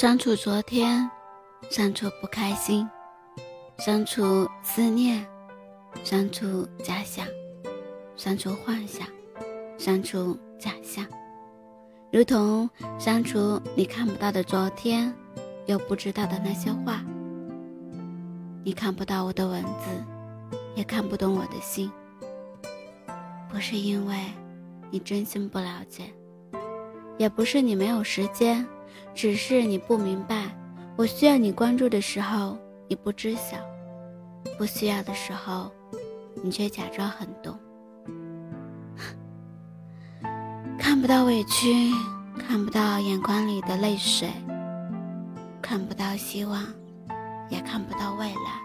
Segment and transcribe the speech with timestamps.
[0.00, 1.10] 删除昨天，
[1.68, 2.88] 删除不开心，
[3.76, 5.26] 删除思念，
[6.02, 7.26] 删除假想，
[8.16, 9.06] 删除幻想，
[9.76, 11.04] 删除假象，
[12.10, 15.14] 如同删除你看不到的昨天，
[15.66, 17.04] 又不知道的那些话。
[18.64, 21.92] 你看不到我的文字，也看不懂我的心，
[23.50, 24.16] 不是因为
[24.90, 26.04] 你真心不了解，
[27.20, 28.66] 也不是你没有时间，
[29.14, 30.56] 只是你不明白，
[30.96, 32.56] 我需要你关注的时候
[32.88, 33.58] 你不知晓，
[34.56, 35.70] 不需要的时候，
[36.42, 37.58] 你却假装很懂。
[40.80, 41.92] 看不到委屈，
[42.38, 44.30] 看不到眼眶里的泪水，
[45.60, 46.64] 看不到希望。
[47.50, 48.62] 也看不到未来，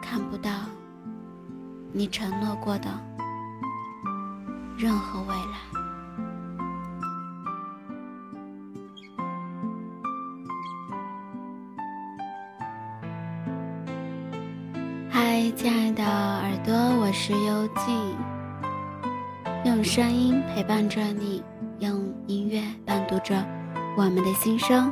[0.00, 0.50] 看不到
[1.92, 2.88] 你承诺过的
[4.80, 5.58] 任何未来。
[15.10, 18.16] 嗨，亲爱的耳朵，我是幽静，
[19.66, 21.44] 用声音陪伴着你，
[21.80, 23.36] 用音乐伴读着
[23.98, 24.90] 我们的心声。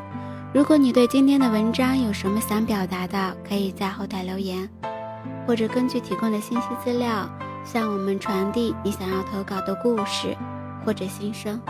[0.53, 4.69] 如果你对今天的文章有什么想表达的，可以在后台留言，
[5.47, 7.27] 或者根据提供的信息资料
[7.71, 10.35] 向我们传递你想要投稿的故事
[10.87, 11.61] 或者心声。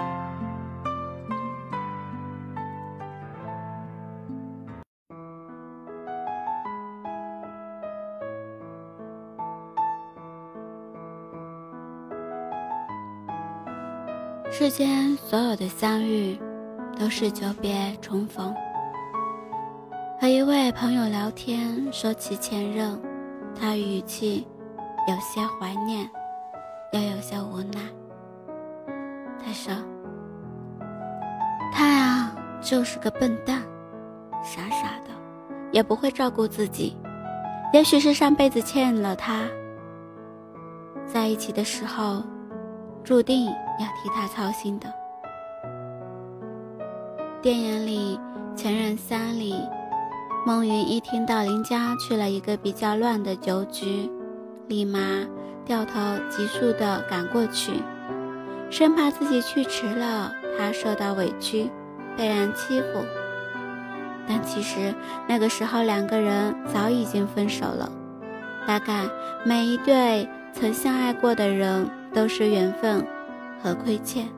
[14.50, 16.38] 世间所有的相遇，
[16.98, 18.54] 都是久别重逢。
[20.20, 23.00] 和一位朋友聊天，说起前任，
[23.58, 24.46] 他语气
[25.08, 26.06] 有些怀念，
[26.92, 27.80] 又有些无奈。
[29.42, 29.72] 他说
[31.72, 32.30] ：“他呀，
[32.60, 33.62] 就是个笨蛋，
[34.44, 35.10] 傻傻的，
[35.72, 36.94] 也不会照顾自己。
[37.72, 39.44] 也许是上辈子欠了他，
[41.06, 42.22] 在一起的时候，
[43.02, 44.92] 注定要替他操心的。”
[47.40, 48.20] 电影里，
[48.54, 49.54] 《前任三》里。
[50.46, 54.10] 孟云一听到林家去了一个比较乱的酒局，
[54.68, 55.00] 立马
[55.64, 55.94] 掉头
[56.28, 57.72] 急速地赶过去，
[58.70, 61.70] 生怕自己去迟了，他受到委屈，
[62.16, 63.04] 被人欺负。
[64.28, 64.94] 但其实
[65.26, 67.90] 那个时候两个人早已经分手了。
[68.66, 69.08] 大概
[69.44, 73.02] 每一对曾相爱过的人都是缘分
[73.62, 74.28] 和亏欠，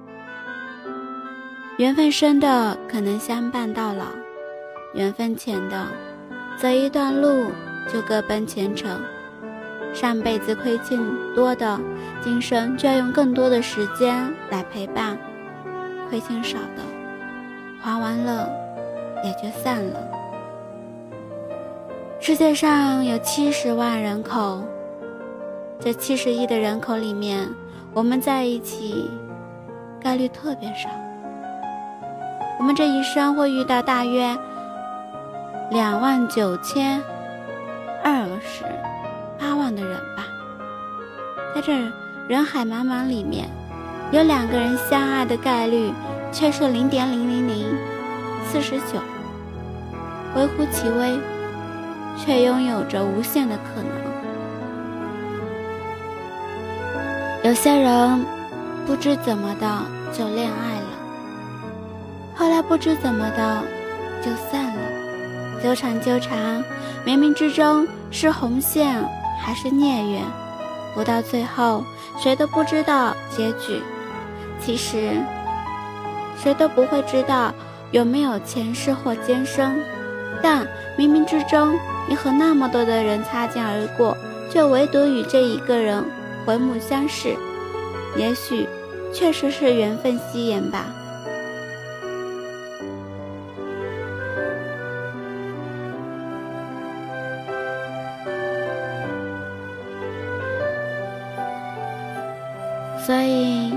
[1.79, 4.05] 缘分深的可能相伴到老。
[4.95, 5.87] 缘分浅的，
[6.57, 7.51] 走一段路
[7.93, 8.99] 就各奔前程；
[9.93, 10.99] 上辈子亏欠
[11.34, 11.78] 多的，
[12.23, 15.17] 今生就要用更多的时间来陪伴；
[16.09, 16.83] 亏欠少的，
[17.81, 18.49] 还完了
[19.25, 20.00] 也就散了。
[22.21, 24.62] 世界上有七十万人口，
[25.79, 27.49] 这七十亿的人口里面，
[27.93, 29.11] 我们在一起
[30.00, 30.89] 概率特别少。
[32.59, 34.37] 我们这一生会遇到大约。
[35.71, 37.00] 两万九千
[38.03, 38.65] 二十
[39.41, 40.27] 八万的人吧，
[41.55, 41.73] 在这
[42.28, 43.49] 人海茫茫里面，
[44.12, 45.91] 有两个人相爱的概率
[46.31, 47.67] 却是零点零零零
[48.47, 49.00] 四十九，
[50.37, 51.19] 微乎其微，
[52.19, 53.91] 却拥有着无限的可能。
[57.43, 58.23] 有些人
[58.87, 60.87] 不知怎么的就恋爱了，
[62.37, 63.62] 后来不知怎么的
[64.23, 64.83] 就散了。
[65.62, 66.62] 纠缠纠缠，
[67.06, 69.03] 冥冥之中是红线
[69.41, 70.23] 还是孽缘？
[70.95, 71.84] 不到最后，
[72.19, 73.83] 谁都不知道结局。
[74.61, 75.12] 其实，
[76.37, 77.53] 谁都不会知道
[77.91, 79.79] 有没有前世或今生。
[80.43, 80.67] 但
[80.99, 81.79] 冥冥之中，
[82.09, 84.17] 你和那么多的人擦肩而过，
[84.50, 86.05] 却唯独与这一个人
[86.44, 87.37] 回目相视。
[88.17, 88.69] 也许，
[89.12, 90.87] 确实是缘分吸引吧。
[103.06, 103.75] 所以，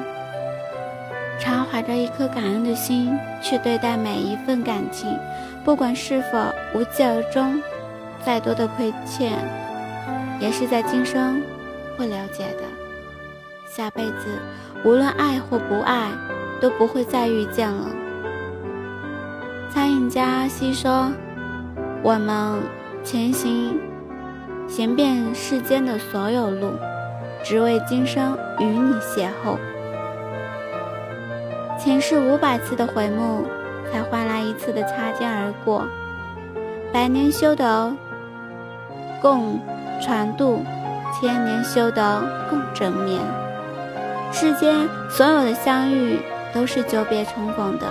[1.39, 5.17] 常怀着一颗感恩的心去对待每一份感情，
[5.63, 6.37] 不管是否
[6.75, 7.61] 无疾而终，
[8.23, 9.31] 再多的亏欠，
[10.39, 11.41] 也是在今生
[11.97, 12.63] 会了解的。
[13.67, 14.27] 下辈子
[14.85, 16.09] 无论爱或不爱，
[16.61, 17.87] 都不会再遇见了。
[19.73, 21.11] 餐饮家西说
[22.03, 22.61] ：“我们
[23.03, 23.79] 前行，
[24.67, 26.73] 行遍世间的所有路。”
[27.43, 29.57] 只为今生与你邂逅。
[31.77, 33.43] 前世五百次的回眸，
[33.91, 35.85] 才换来一次的擦肩而过。
[36.93, 37.93] 百年修得
[39.21, 39.59] 共
[40.01, 40.63] 船渡，
[41.13, 43.19] 千年修得共枕眠。
[44.31, 46.19] 世间所有的相遇，
[46.53, 47.87] 都是久别重逢的。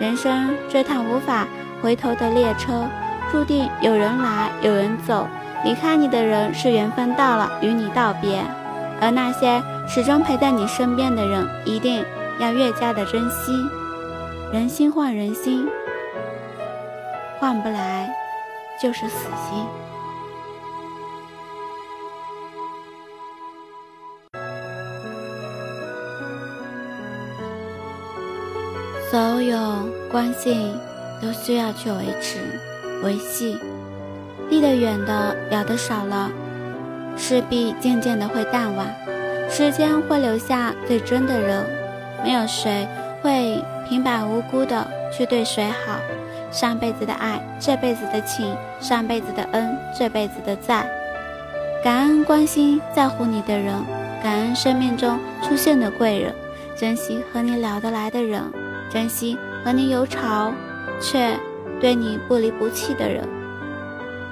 [0.00, 1.46] 人生这趟无法
[1.80, 2.86] 回头的列车，
[3.30, 5.28] 注定有人来有人走。
[5.64, 8.42] 离开你的人，是缘分到了与你道别；
[9.00, 12.04] 而那些始终陪在你身边的人，一定
[12.38, 13.52] 要越加的珍惜。
[14.52, 15.68] 人心换人心，
[17.38, 18.08] 换不来
[18.80, 19.66] 就是死心。
[29.10, 29.58] 所有
[30.10, 30.72] 关系
[31.20, 32.38] 都需要去维持、
[33.02, 33.58] 维系。
[34.50, 36.28] 离得远的，聊得少了，
[37.16, 38.86] 势必渐渐的会淡忘。
[39.48, 41.64] 时间会留下最真的人，
[42.24, 42.86] 没有谁
[43.22, 45.98] 会平白无故的去对谁好。
[46.50, 50.84] 上辈子的爱，这辈子的情；上辈子的恩，这辈子的在。
[51.82, 53.72] 感恩关心在乎你的人，
[54.22, 56.34] 感恩生命中出现的贵人，
[56.76, 58.42] 珍惜和你聊得来的人。
[58.90, 60.52] 珍惜和你有吵
[61.00, 61.38] 却
[61.80, 63.22] 对你不离不弃的人，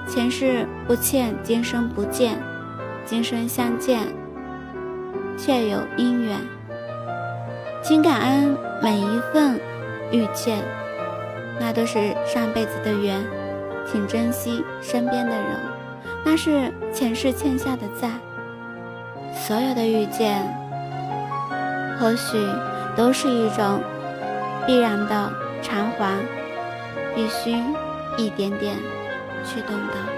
[0.08, 2.38] 前世不欠，今生不见，
[3.04, 4.00] 今生相见，
[5.36, 6.38] 却有姻缘。
[7.82, 9.60] 请感恩每一份
[10.10, 10.58] 遇见，
[11.60, 13.22] 那都是上辈子的缘。
[13.86, 15.60] 请珍惜身边的人，
[16.24, 18.10] 那是前世欠下的债。
[19.32, 20.42] 所有的遇见，
[22.00, 22.38] 或许
[22.96, 23.80] 都是一种。
[24.66, 25.32] 必然的
[25.62, 26.18] 偿还，
[27.14, 27.52] 必须
[28.18, 28.76] 一点点
[29.48, 30.17] 去懂得。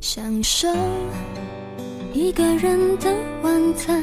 [0.00, 0.68] 享受
[2.12, 3.12] 一个人的
[3.42, 4.02] 晚餐，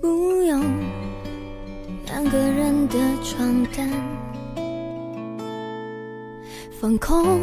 [0.00, 0.62] 不用
[2.06, 3.90] 两个人的床单，
[6.80, 7.40] 放空，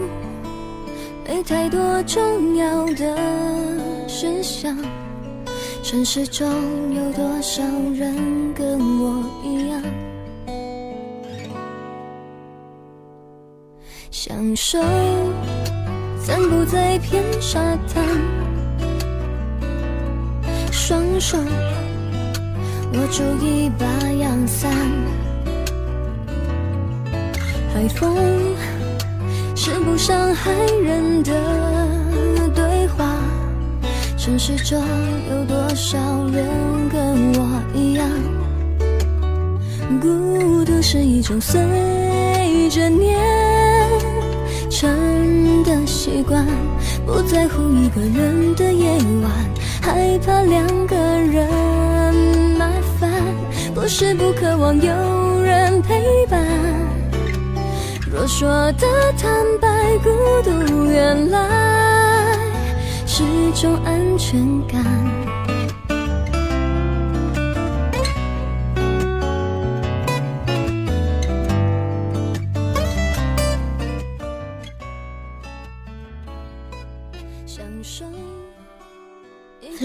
[1.27, 3.18] 没太多重要的
[4.07, 4.78] 事项。
[5.83, 6.48] 城市中
[6.95, 7.63] 有多少
[7.94, 9.81] 人跟我一样？
[14.27, 14.80] 享受。
[16.19, 18.04] 散步在片沙滩，
[20.72, 24.72] 双手握住一把阳伞，
[27.72, 28.18] 海风
[29.56, 30.51] 是不伤害
[30.83, 31.31] 人的
[32.56, 33.06] 对话。
[34.18, 34.81] 城市中
[35.30, 36.00] 有多少
[36.33, 38.09] 人跟我一样？
[40.02, 41.61] 孤独是一种随
[42.71, 43.23] 着年。
[44.78, 46.46] 成的习惯，
[47.06, 48.90] 不在乎一个人的夜
[49.24, 49.32] 晚，
[49.82, 51.48] 害怕两个人
[52.58, 53.10] 麻烦，
[53.74, 56.44] 不是不渴望有人陪伴。
[58.12, 58.86] 若说的
[59.18, 60.10] 坦白，孤
[60.44, 62.38] 独原来
[63.06, 65.25] 是种安全感。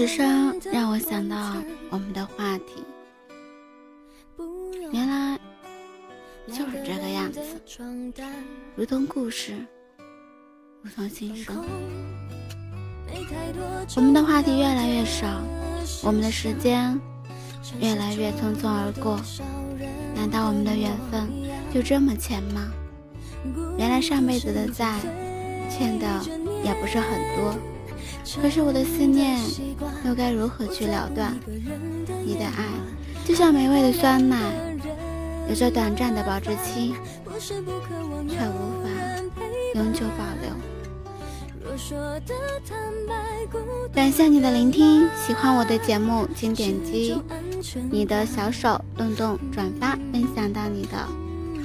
[0.01, 1.53] 此生让我想到
[1.91, 2.83] 我们的话题，
[4.91, 5.39] 原来
[6.47, 7.39] 就是这个样子，
[8.75, 9.53] 如同故事，
[10.81, 11.63] 如同心声。
[13.95, 15.39] 我们的话题越来越少，
[16.01, 16.99] 我们的时间
[17.79, 19.21] 越来越匆匆而过，
[20.15, 21.29] 难道我们的缘分
[21.71, 22.71] 就这么浅吗？
[23.77, 24.99] 原来上辈子的债
[25.69, 26.07] 欠的
[26.63, 27.53] 也不是很多。
[28.41, 29.39] 可是我的思念
[30.05, 31.35] 又该如何去了断？
[32.25, 32.65] 你的爱
[33.25, 34.37] 就像美味的酸奶，
[35.49, 36.93] 有着短暂的保质期，
[37.39, 38.89] 却无法
[39.75, 40.51] 永久保留。
[43.93, 47.15] 感谢你的聆听，喜欢我的节目，请点击
[47.89, 51.07] 你的小手动动转发，分享到你的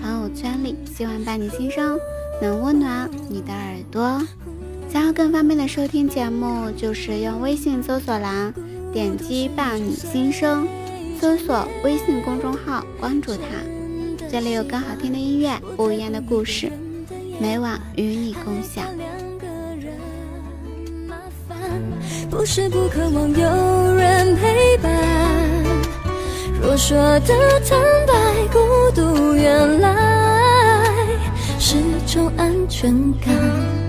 [0.00, 1.98] 朋友圈里，希望伴你心声
[2.40, 4.22] 能温暖你的耳朵。
[4.96, 8.50] 想要更方便的收听节目，就是用微信搜索栏
[8.94, 10.66] 点击“伴你心声”，
[11.20, 13.42] 搜索微信公众号，关注它。
[14.26, 16.72] 这里有更好听的音乐，不一样的故事，
[17.38, 18.86] 每晚与你共享。
[22.30, 24.90] 不是不渴望有人陪伴，
[26.62, 27.34] 若说的
[27.68, 28.14] 坦白，
[28.50, 28.58] 孤
[28.94, 29.94] 独原来
[31.58, 31.76] 是
[32.06, 33.85] 种安全感。